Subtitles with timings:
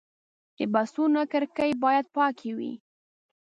[0.57, 2.73] د بسونو کړکۍ باید پاکې وي.